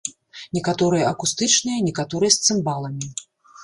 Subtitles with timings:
[0.57, 3.07] Некаторыя акустычныя, некаторыя з цымбаламі.